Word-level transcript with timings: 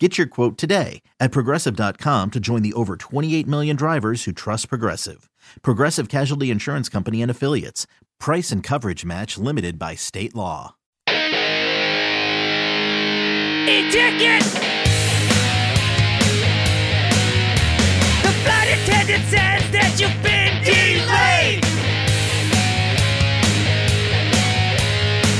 Get 0.00 0.18
your 0.18 0.26
quote 0.26 0.58
today 0.58 1.02
at 1.20 1.30
progressive.com 1.30 2.32
to 2.32 2.40
join 2.40 2.62
the 2.62 2.72
over 2.72 2.96
28 2.96 3.46
million 3.46 3.76
drivers 3.76 4.24
who 4.24 4.32
trust 4.32 4.68
Progressive. 4.68 5.30
Progressive 5.62 6.08
Casualty 6.08 6.50
Insurance 6.50 6.88
Company 6.88 7.22
and 7.22 7.30
Affiliates. 7.30 7.86
Price 8.18 8.50
and 8.50 8.60
coverage 8.60 9.04
match 9.04 9.38
limited 9.38 9.78
by 9.78 9.94
state 9.94 10.34
law. 10.34 10.74
E-ticket! 13.68 14.42
The 18.22 18.32
flight 18.42 18.68
attendant 18.74 19.24
says 19.30 19.62
that 19.70 19.94
you've 20.00 20.22
been 20.24 20.60
delayed! 20.64 21.62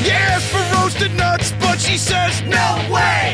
Yes, 0.07 0.49
for 0.49 0.63
roasted 0.79 1.13
nuts, 1.17 1.53
but 1.61 1.81
she 1.81 1.97
says 1.99 2.41
no 2.43 2.89
way. 2.95 3.34